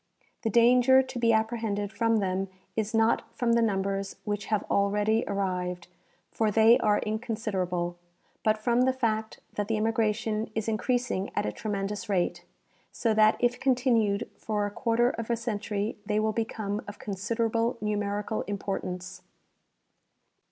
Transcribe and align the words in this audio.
The 0.41 0.49
danger 0.49 1.03
to 1.03 1.19
be 1.19 1.31
apprehended 1.31 1.91
from 1.91 2.15
them 2.17 2.47
is 2.75 2.95
not 2.95 3.21
from 3.37 3.53
the 3.53 3.61
numbers 3.61 4.15
which 4.25 4.45
have 4.45 4.63
already 4.63 5.23
arrived, 5.27 5.87
for 6.31 6.49
they 6.49 6.79
are 6.79 6.97
inconsiderable, 6.97 7.99
but 8.43 8.57
from 8.57 8.81
the 8.81 8.93
fact 8.93 9.41
that 9.53 9.67
the 9.67 9.77
immigration 9.77 10.49
is 10.55 10.67
increasing 10.67 11.29
at 11.35 11.45
a 11.45 11.51
tremendous 11.51 12.09
rate, 12.09 12.43
so 12.91 13.13
that 13.13 13.35
if 13.39 13.59
continued 13.59 14.27
for 14.39 14.65
a 14.65 14.71
quarter 14.71 15.11
of 15.11 15.29
a 15.29 15.37
century 15.37 15.99
they 16.03 16.19
will 16.19 16.33
become 16.33 16.81
of 16.87 16.97
considerable 16.97 17.77
numerical 17.79 18.41
importance. 18.47 19.21